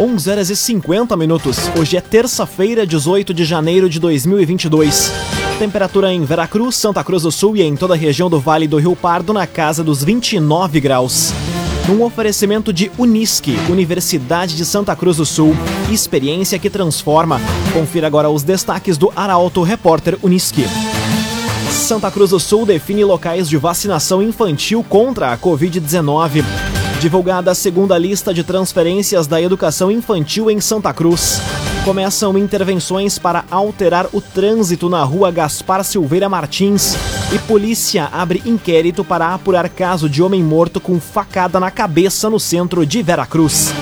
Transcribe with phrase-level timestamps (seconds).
[0.00, 1.58] 11 horas e 50 minutos.
[1.78, 5.12] Hoje é terça-feira, 18 de janeiro de 2022.
[5.58, 8.78] Temperatura em Veracruz, Santa Cruz do Sul e em toda a região do Vale do
[8.78, 11.34] Rio Pardo na casa dos 29 graus.
[11.86, 15.54] Num oferecimento de Unisque, Universidade de Santa Cruz do Sul,
[15.90, 17.38] experiência que transforma.
[17.74, 20.64] Confira agora os destaques do Arauto Repórter Unisque.
[21.70, 26.42] Santa Cruz do Sul define locais de vacinação infantil contra a Covid-19.
[27.00, 31.40] Divulgada a segunda lista de transferências da educação infantil em Santa Cruz.
[31.82, 36.94] Começam intervenções para alterar o trânsito na rua Gaspar Silveira Martins.
[37.32, 42.38] E polícia abre inquérito para apurar caso de homem morto com facada na cabeça no
[42.38, 43.72] centro de Veracruz.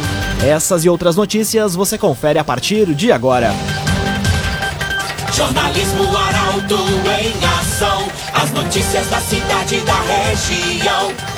[0.40, 3.52] Essas e outras notícias você confere a partir de agora.
[5.32, 6.76] Jornalismo Arauto
[7.20, 8.06] em ação.
[8.32, 11.37] As notícias da cidade e da região.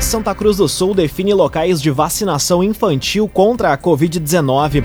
[0.00, 4.84] Santa Cruz do Sul define locais de vacinação infantil contra a Covid-19.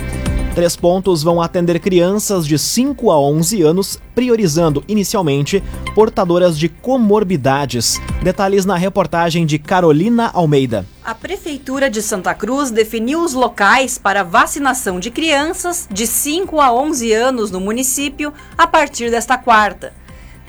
[0.56, 5.64] Três pontos vão atender crianças de 5 a 11 anos, priorizando inicialmente
[5.96, 8.02] portadoras de comorbidades.
[8.22, 10.86] Detalhes na reportagem de Carolina Almeida.
[11.06, 16.74] A Prefeitura de Santa Cruz definiu os locais para vacinação de crianças de 5 a
[16.74, 20.03] 11 anos no município a partir desta quarta.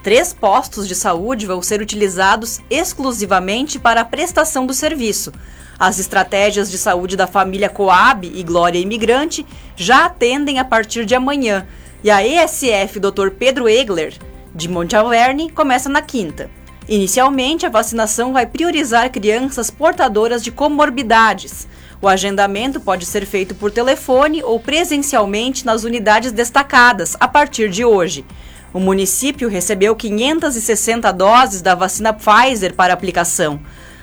[0.05, 5.33] Três postos de saúde vão ser utilizados exclusivamente para a prestação do serviço.
[5.79, 11.15] As estratégias de saúde da família Coab e Glória Imigrante já atendem a partir de
[11.15, 11.67] amanhã.
[12.03, 13.31] E a ESF Dr.
[13.31, 14.13] Pedro Egler,
[14.55, 16.51] de Monte Alverne, começa na quinta.
[16.87, 21.67] Inicialmente, a vacinação vai priorizar crianças portadoras de comorbidades.
[22.03, 27.87] O agendamento pode ser feito por telefone ou presencialmente nas unidades destacadas a partir de
[27.87, 28.23] hoje.
[28.75, 33.61] O município recebeu 560 doses da vacina Pfizer para aplicação.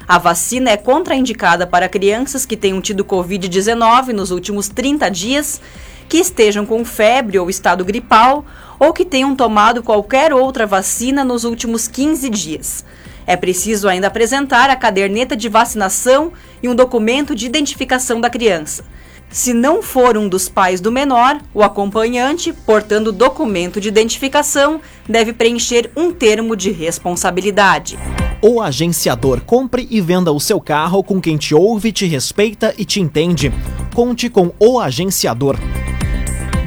[0.07, 5.61] A vacina é contraindicada para crianças que tenham tido Covid-19 nos últimos 30 dias,
[6.07, 8.45] que estejam com febre ou estado gripal
[8.79, 12.85] ou que tenham tomado qualquer outra vacina nos últimos 15 dias.
[13.27, 16.31] É preciso ainda apresentar a caderneta de vacinação
[16.63, 18.85] e um documento de identificação da criança.
[19.31, 25.31] Se não for um dos pais do menor, o acompanhante, portando documento de identificação, deve
[25.31, 27.97] preencher um termo de responsabilidade.
[28.41, 32.83] O agenciador compre e venda o seu carro com quem te ouve, te respeita e
[32.83, 33.53] te entende.
[33.93, 35.55] Conte com o agenciador.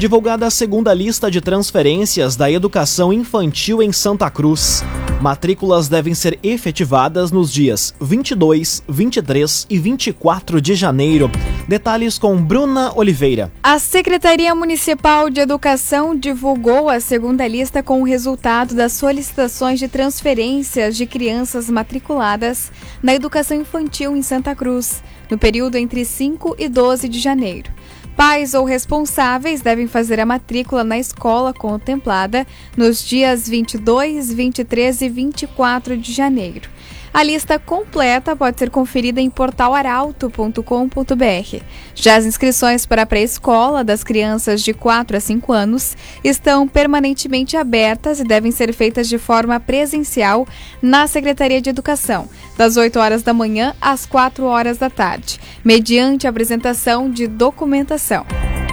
[0.04, 4.84] Divulgada a segunda lista de transferências da educação infantil em Santa Cruz.
[5.18, 11.30] Matrículas devem ser efetivadas nos dias 22, 23 e 24 de janeiro.
[11.66, 13.50] Detalhes com Bruna Oliveira.
[13.62, 19.88] A Secretaria Municipal de Educação divulgou a segunda lista com o resultado das solicitações de
[19.88, 22.70] transferências de crianças matriculadas
[23.02, 27.72] na educação infantil em Santa Cruz, no período entre 5 e 12 de janeiro.
[28.16, 35.08] Pais ou responsáveis devem fazer a matrícula na escola contemplada nos dias 22, 23 e
[35.08, 36.73] 24 de janeiro.
[37.14, 41.62] A lista completa pode ser conferida em portalaralto.com.br.
[41.94, 47.56] Já as inscrições para a pré-escola das crianças de 4 a 5 anos estão permanentemente
[47.56, 50.44] abertas e devem ser feitas de forma presencial
[50.82, 56.26] na Secretaria de Educação, das 8 horas da manhã às 4 horas da tarde, mediante
[56.26, 58.26] apresentação de documentação.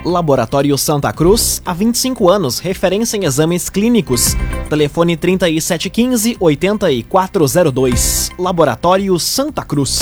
[0.04, 4.36] Laboratório Santa Cruz, há 25 anos, referência em exames clínicos.
[4.68, 8.32] Telefone 3715 8402.
[8.40, 10.00] Laboratório Santa Cruz.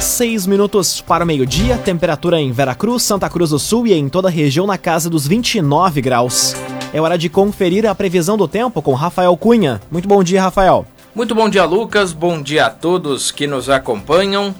[0.00, 4.26] Seis minutos para o meio-dia, temperatura em Veracruz, Santa Cruz do Sul e em toda
[4.26, 6.56] a região na casa dos 29 graus.
[6.92, 9.80] É hora de conferir a previsão do tempo com Rafael Cunha.
[9.88, 10.84] Muito bom dia, Rafael.
[11.14, 12.12] Muito bom dia, Lucas.
[12.12, 14.52] Bom dia a todos que nos acompanham.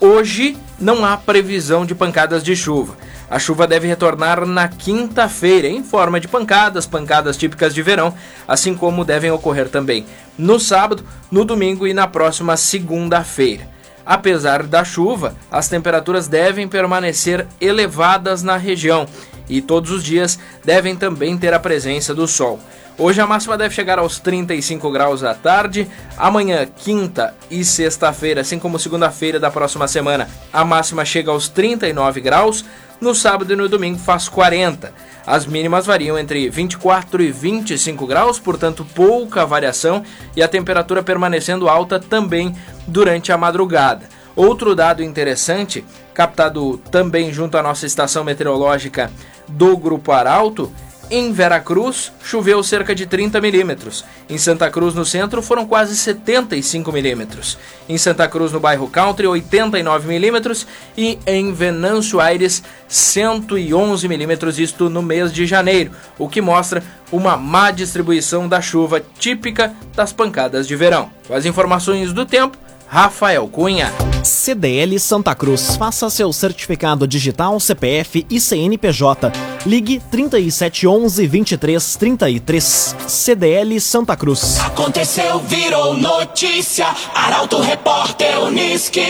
[0.00, 2.96] Hoje não há previsão de pancadas de chuva.
[3.28, 8.14] A chuva deve retornar na quinta-feira em forma de pancadas, pancadas típicas de verão,
[8.46, 10.06] assim como devem ocorrer também
[10.38, 13.68] no sábado, no domingo e na próxima segunda-feira.
[14.06, 19.04] Apesar da chuva, as temperaturas devem permanecer elevadas na região
[19.48, 22.60] e todos os dias devem também ter a presença do sol.
[23.00, 25.88] Hoje a máxima deve chegar aos 35 graus à tarde.
[26.16, 32.20] Amanhã, quinta e sexta-feira, assim como segunda-feira da próxima semana, a máxima chega aos 39
[32.20, 32.64] graus.
[33.00, 34.92] No sábado e no domingo faz 40.
[35.24, 40.02] As mínimas variam entre 24 e 25 graus, portanto pouca variação,
[40.34, 42.52] e a temperatura permanecendo alta também
[42.84, 44.08] durante a madrugada.
[44.34, 49.08] Outro dado interessante, captado também junto à nossa estação meteorológica
[49.46, 50.72] do Grupo Arauto,
[51.10, 54.04] em Veracruz, choveu cerca de 30 milímetros.
[54.28, 57.58] Em Santa Cruz, no centro, foram quase 75 milímetros.
[57.88, 60.66] Em Santa Cruz, no bairro Country, 89 milímetros.
[60.96, 67.36] E em Venâncio Aires, 111 milímetros, isto no mês de janeiro, o que mostra uma
[67.36, 71.10] má distribuição da chuva típica das pancadas de verão.
[71.26, 73.92] Com as informações do tempo, Rafael Cunha.
[74.24, 75.76] CDL Santa Cruz.
[75.76, 79.30] Faça seu certificado digital, CPF e CNPJ.
[79.66, 82.96] Ligue 3711 2333.
[83.06, 84.58] CDL Santa Cruz.
[84.60, 86.86] Aconteceu, virou notícia.
[87.14, 89.02] Arauto Repórter Uniski.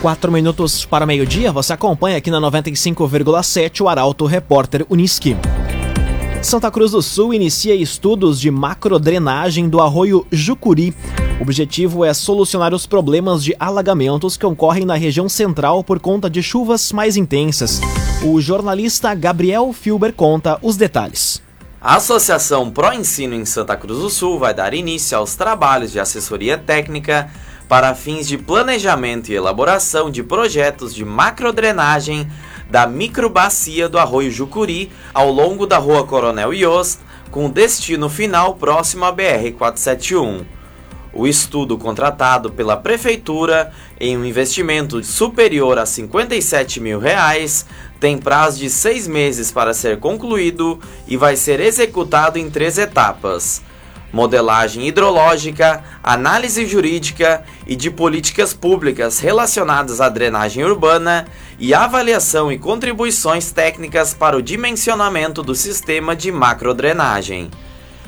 [0.00, 5.34] Quatro minutos para meio-dia, você acompanha aqui na 95,7 o Arauto Repórter Uniski.
[6.42, 10.94] Santa Cruz do Sul inicia estudos de macrodrenagem do arroio Jucuri.
[11.38, 16.30] O objetivo é solucionar os problemas de alagamentos que ocorrem na região central por conta
[16.30, 17.80] de chuvas mais intensas.
[18.22, 21.42] O jornalista Gabriel Filber conta os detalhes.
[21.80, 26.00] A Associação Pro Ensino em Santa Cruz do Sul vai dar início aos trabalhos de
[26.00, 27.28] assessoria técnica
[27.68, 32.30] para fins de planejamento e elaboração de projetos de macrodrenagem
[32.70, 39.04] da microbacia do Arroio Jucuri ao longo da Rua Coronel Yost, com destino final próximo
[39.04, 40.53] à BR-471.
[41.14, 47.64] O estudo contratado pela Prefeitura em um investimento superior a 57 mil reais
[48.00, 53.62] tem prazo de seis meses para ser concluído e vai ser executado em três etapas
[54.14, 61.26] modelagem hidrológica, análise jurídica e de políticas públicas relacionadas à drenagem urbana
[61.58, 67.50] e avaliação e contribuições técnicas para o dimensionamento do sistema de macrodrenagem.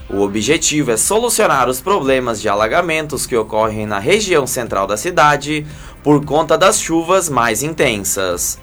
[0.08, 5.66] O objetivo é solucionar os problemas de alagamentos que ocorrem na região central da cidade
[6.02, 8.58] por conta das chuvas mais intensas.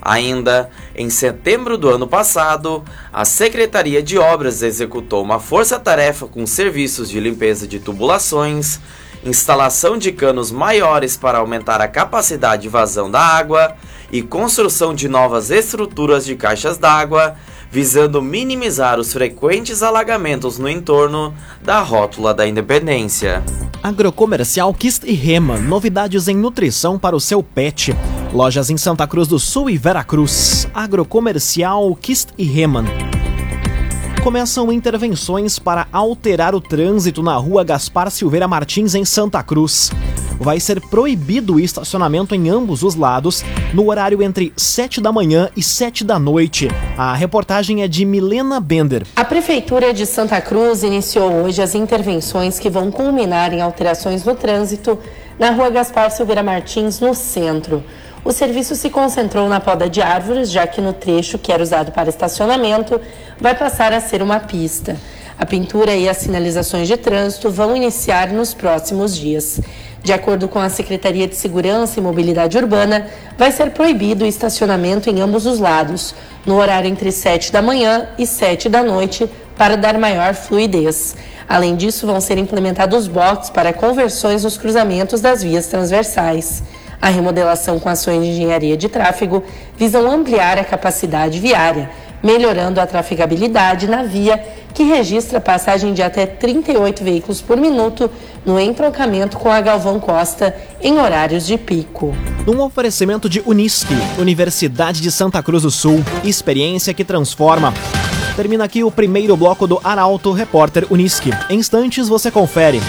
[0.00, 2.82] Ainda em setembro do ano passado,
[3.12, 8.80] a Secretaria de Obras executou uma força-tarefa com serviços de limpeza de tubulações,
[9.22, 13.76] instalação de canos maiores para aumentar a capacidade de vazão da água
[14.10, 17.36] e construção de novas estruturas de caixas d'água,
[17.76, 23.44] visando minimizar os frequentes alagamentos no entorno da rótula da Independência.
[23.82, 27.94] Agrocomercial Kist e Rema, novidades em nutrição para o seu pet.
[28.32, 30.66] Lojas em Santa Cruz do Sul e Veracruz.
[30.72, 32.86] Agrocomercial Kist e Reman.
[34.24, 39.90] Começam intervenções para alterar o trânsito na rua Gaspar Silveira Martins, em Santa Cruz.
[40.38, 43.42] Vai ser proibido o estacionamento em ambos os lados
[43.72, 46.68] no horário entre 7 da manhã e 7 da noite.
[46.96, 49.04] A reportagem é de Milena Bender.
[49.16, 54.34] A Prefeitura de Santa Cruz iniciou hoje as intervenções que vão culminar em alterações no
[54.34, 54.98] trânsito
[55.38, 57.82] na rua Gaspar Silveira Martins, no centro.
[58.24, 61.92] O serviço se concentrou na poda de árvores, já que no trecho que era usado
[61.92, 63.00] para estacionamento
[63.40, 64.96] vai passar a ser uma pista.
[65.38, 69.60] A pintura e as sinalizações de trânsito vão iniciar nos próximos dias.
[70.02, 75.10] De acordo com a Secretaria de Segurança e Mobilidade Urbana, vai ser proibido o estacionamento
[75.10, 76.14] em ambos os lados,
[76.44, 81.16] no horário entre 7 da manhã e 7 da noite, para dar maior fluidez.
[81.48, 86.62] Além disso, vão ser implementados boxes para conversões nos cruzamentos das vias transversais.
[87.00, 89.44] A remodelação com ações de engenharia de tráfego
[89.76, 91.90] visam ampliar a capacidade viária,
[92.26, 98.10] melhorando a trafegabilidade na via, que registra passagem de até 38 veículos por minuto
[98.44, 102.12] no entroncamento com a Galvão Costa em horários de pico.
[102.46, 107.72] Um oferecimento de Unisque, Universidade de Santa Cruz do Sul, experiência que transforma.
[108.34, 111.30] Termina aqui o primeiro bloco do Arauto Repórter Unisque.
[111.48, 112.80] Em instantes você confere.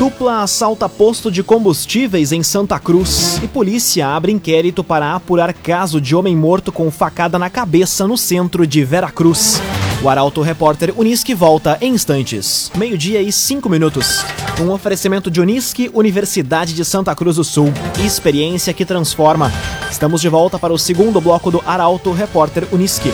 [0.00, 6.00] Dupla assalta posto de combustíveis em Santa Cruz e polícia abre inquérito para apurar caso
[6.00, 9.60] de homem morto com facada na cabeça no centro de Veracruz.
[10.02, 12.72] O Arauto Repórter Unisque volta em instantes.
[12.74, 14.24] Meio-dia e cinco minutos.
[14.58, 17.70] Um oferecimento de Unisque, Universidade de Santa Cruz do Sul.
[18.02, 19.52] Experiência que transforma.
[19.90, 23.12] Estamos de volta para o segundo bloco do Arauto Repórter Unisque.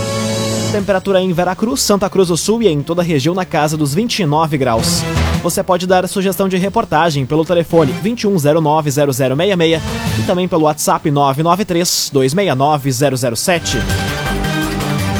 [0.70, 3.92] Temperatura em Veracruz, Santa Cruz do Sul e em toda a região na casa dos
[3.92, 5.02] 29 graus.
[5.46, 9.80] Você pode dar sugestão de reportagem pelo telefone 21090066
[10.18, 13.78] e também pelo WhatsApp 993 269 007.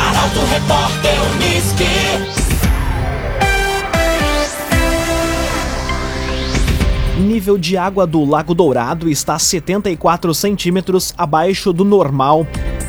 [0.00, 1.85] Arauto Repórter Uniski.
[7.21, 12.45] Nível de água do Lago Dourado está 74 centímetros abaixo do normal.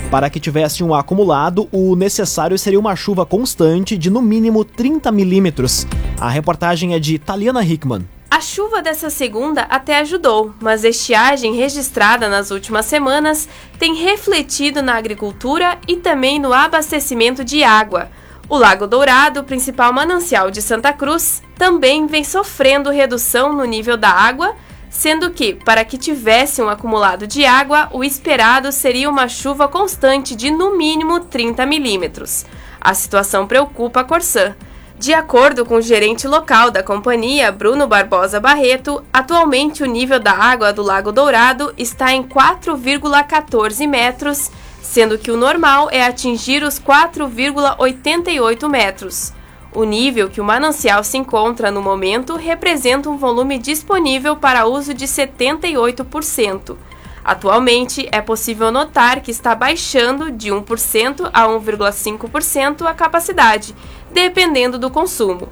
[0.09, 5.11] Para que tivesse um acumulado, o necessário seria uma chuva constante de no mínimo 30
[5.11, 5.85] milímetros.
[6.17, 8.07] A reportagem é de Taliana Hickman.
[8.31, 14.81] A chuva dessa segunda até ajudou, mas a estiagem registrada nas últimas semanas tem refletido
[14.81, 18.09] na agricultura e também no abastecimento de água.
[18.47, 24.09] O Lago Dourado, principal manancial de Santa Cruz, também vem sofrendo redução no nível da
[24.09, 24.55] água,
[24.89, 30.35] sendo que, para que tivesse um acumulado de água, o esperado seria uma chuva constante
[30.35, 32.45] de no mínimo 30 milímetros.
[32.79, 34.55] A situação preocupa a Corsã.
[34.97, 40.31] De acordo com o gerente local da companhia, Bruno Barbosa Barreto, atualmente o nível da
[40.31, 44.49] água do Lago Dourado está em 4,14 metros
[44.87, 49.33] sendo que o normal é atingir os 4,88 metros.
[49.73, 54.93] O nível que o manancial se encontra no momento representa um volume disponível para uso
[54.93, 56.75] de 78%.
[57.23, 63.75] Atualmente, é possível notar que está baixando de 1% a 1,5% a capacidade,
[64.11, 65.49] dependendo do consumo.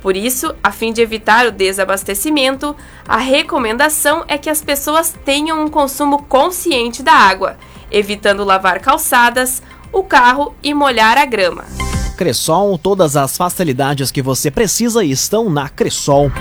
[0.00, 2.74] Por isso, a fim de evitar o desabastecimento,
[3.06, 7.56] a recomendação é que as pessoas tenham um consumo consciente da água
[7.90, 11.64] evitando lavar calçadas, o carro e molhar a grama.
[12.18, 16.32] Cressol, todas as facilidades que você precisa estão na Cressol.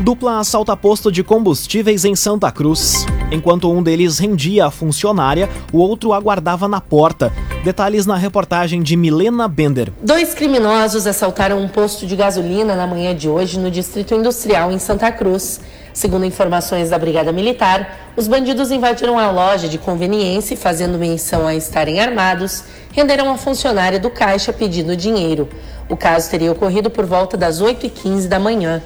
[0.00, 3.06] Dupla assalta posto de combustíveis em Santa Cruz.
[3.30, 7.32] Enquanto um deles rendia a funcionária, o outro aguardava na porta.
[7.62, 9.92] Detalhes na reportagem de Milena Bender.
[10.02, 14.80] Dois criminosos assaltaram um posto de gasolina na manhã de hoje no Distrito Industrial em
[14.80, 15.60] Santa Cruz.
[15.92, 21.46] Segundo informações da Brigada Militar, os bandidos invadiram a loja de conveniência e, fazendo menção
[21.46, 25.48] a estarem armados, renderam a funcionária do caixa pedindo dinheiro.
[25.88, 28.82] O caso teria ocorrido por volta das 8h15 da manhã.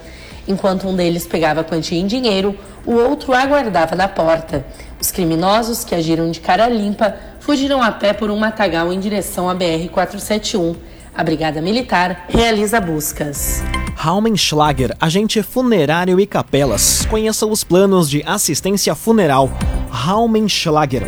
[0.47, 4.65] Enquanto um deles pegava a quantia em dinheiro, o outro aguardava na porta.
[5.01, 9.49] Os criminosos, que agiram de cara limpa, fugiram a pé por um matagal em direção
[9.49, 10.77] à BR-471.
[11.15, 13.63] A Brigada Militar realiza buscas.
[14.03, 17.07] Raumenschlager, agente funerário e capelas.
[17.07, 19.49] Conheça os planos de assistência funeral.
[19.91, 21.05] Raumenschlager.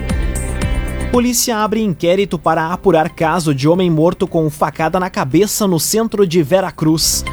[1.11, 6.25] Polícia abre inquérito para apurar caso de homem morto com facada na cabeça no centro
[6.25, 7.25] de Veracruz.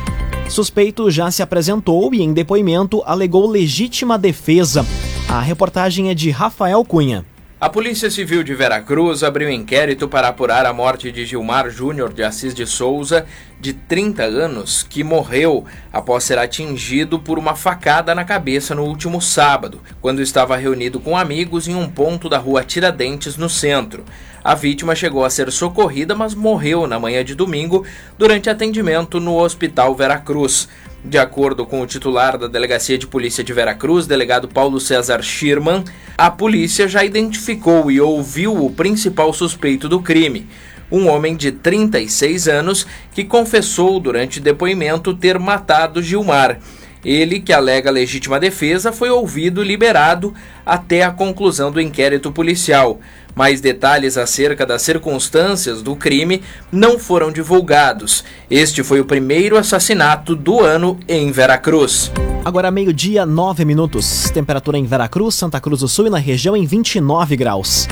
[0.50, 4.84] Suspeito já se apresentou e, em depoimento, alegou legítima defesa.
[5.30, 7.24] A reportagem é de Rafael Cunha.
[7.62, 12.24] A Polícia Civil de Veracruz abriu inquérito para apurar a morte de Gilmar Júnior de
[12.24, 13.28] Assis de Souza,
[13.60, 15.64] de 30 anos, que morreu
[15.94, 21.16] após ser atingido por uma facada na cabeça no último sábado, quando estava reunido com
[21.16, 24.04] amigos em um ponto da rua Tiradentes, no centro.
[24.44, 27.86] A vítima chegou a ser socorrida, mas morreu na manhã de domingo
[28.18, 30.68] durante atendimento no Hospital Veracruz.
[31.04, 35.84] De acordo com o titular da Delegacia de Polícia de Veracruz, delegado Paulo César Schirman,
[36.16, 40.48] a polícia já identificou e ouviu o principal suspeito do crime,
[40.92, 46.60] um homem de 36 anos que confessou durante depoimento ter matado Gilmar.
[47.04, 50.34] Ele, que alega legítima defesa, foi ouvido e liberado
[50.66, 53.00] até a conclusão do inquérito policial.
[53.36, 58.24] Mais detalhes acerca das circunstâncias do crime não foram divulgados.
[58.50, 62.12] Este foi o primeiro assassinato do ano em Veracruz.
[62.44, 64.30] Agora meio-dia, 9 minutos.
[64.32, 67.88] Temperatura em Veracruz, Santa Cruz do Sul e na região em 29 graus.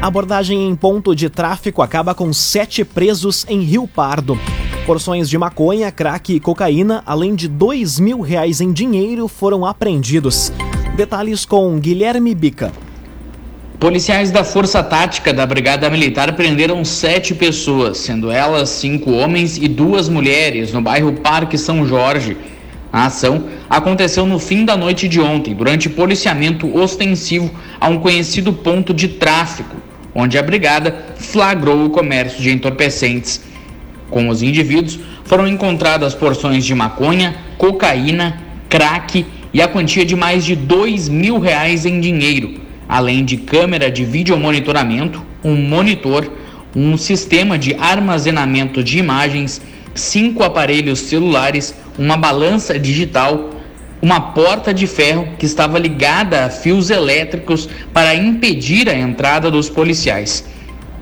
[0.00, 4.38] Abordagem em ponto de tráfico acaba com sete presos em Rio Pardo.
[4.86, 10.52] Porções de maconha, crack e cocaína, além de dois mil reais em dinheiro, foram apreendidos.
[10.96, 12.72] Detalhes com Guilherme Bica.
[13.80, 19.66] Policiais da Força Tática da Brigada Militar prenderam sete pessoas, sendo elas cinco homens e
[19.66, 22.36] duas mulheres, no bairro Parque São Jorge.
[22.92, 27.50] A ação aconteceu no fim da noite de ontem, durante policiamento ostensivo
[27.80, 29.74] a um conhecido ponto de tráfico,
[30.14, 33.55] onde a brigada flagrou o comércio de entorpecentes.
[34.10, 40.44] Com os indivíduos foram encontradas porções de maconha, cocaína, crack e a quantia de mais
[40.44, 46.30] de dois mil reais em dinheiro além de câmera de videomonitoramento, um monitor,
[46.74, 49.60] um sistema de armazenamento de imagens,
[49.94, 53.50] cinco aparelhos celulares, uma balança digital,
[54.00, 59.70] uma porta de ferro que estava ligada a fios elétricos para impedir a entrada dos
[59.70, 60.44] policiais.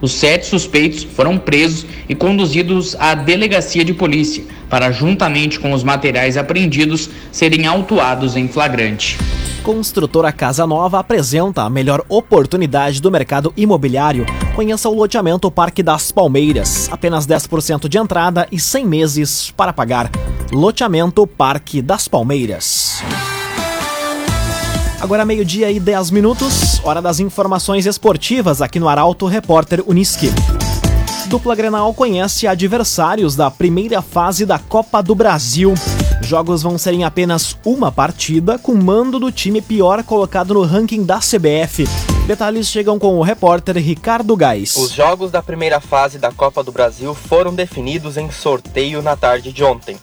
[0.04, 5.82] Os sete suspeitos foram presos e conduzidos à delegacia de polícia para, juntamente com os
[5.82, 9.16] materiais apreendidos, serem autuados em flagrante.
[9.62, 14.26] Construtora Casa Nova apresenta a melhor oportunidade do mercado imobiliário.
[14.54, 16.86] Conheça o loteamento Parque das Palmeiras.
[16.92, 20.10] Apenas 10% de entrada e 100 meses para pagar.
[20.52, 23.02] Loteamento Parque das Palmeiras.
[25.04, 30.30] Agora meio-dia e 10 minutos, hora das informações esportivas aqui no Arauto Repórter Uniski.
[31.26, 35.74] Dupla Grenal conhece adversários da primeira fase da Copa do Brasil.
[36.22, 41.04] Jogos vão ser em apenas uma partida, com mando do time pior colocado no ranking
[41.04, 41.86] da CBF.
[42.26, 44.74] Detalhes chegam com o repórter Ricardo Gás.
[44.74, 49.52] Os jogos da primeira fase da Copa do Brasil foram definidos em sorteio na tarde
[49.52, 49.98] de ontem.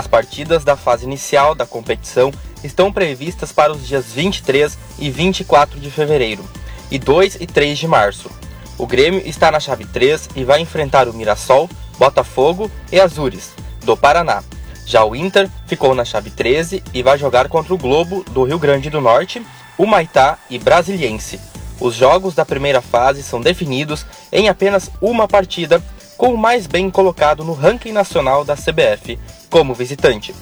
[0.00, 2.32] As partidas da fase inicial da competição
[2.64, 6.42] estão previstas para os dias 23 e 24 de fevereiro
[6.90, 8.30] e 2 e 3 de março.
[8.78, 13.52] O Grêmio está na chave 3 e vai enfrentar o Mirassol, Botafogo e Azures,
[13.84, 14.42] do Paraná.
[14.86, 18.58] Já o Inter ficou na chave 13 e vai jogar contra o Globo do Rio
[18.58, 21.38] Grande do Norte, o Maitá e Brasiliense.
[21.78, 25.82] Os jogos da primeira fase são definidos em apenas uma partida,
[26.20, 30.34] com o mais bem colocado no ranking nacional da CBF como visitante.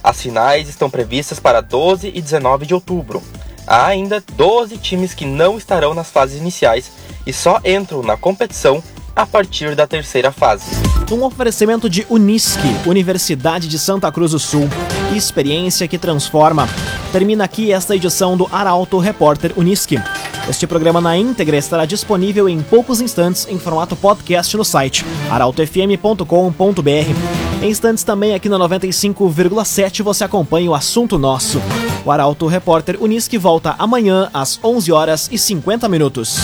[0.00, 3.20] As finais estão previstas para 12 e 19 de outubro.
[3.66, 6.92] Há ainda 12 times que não estarão nas fases iniciais
[7.26, 8.80] e só entram na competição
[9.16, 10.66] a partir da terceira fase.
[11.10, 14.68] Um oferecimento de Unisque, Universidade de Santa Cruz do Sul.
[15.16, 16.68] Experiência que transforma.
[17.10, 19.98] Termina aqui esta edição do Arauto Repórter Unisque.
[20.48, 27.62] Este programa na íntegra estará disponível em poucos instantes em formato podcast no site arautofm.com.br.
[27.62, 31.60] Em instantes também aqui na 95,7 você acompanha o assunto nosso.
[32.04, 36.38] O Arauto Repórter Unisque volta amanhã às 11 horas e 50 minutos.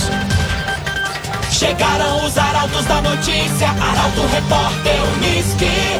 [1.50, 5.90] Chegaram os arautos da notícia, Arauto Repórter Unisque.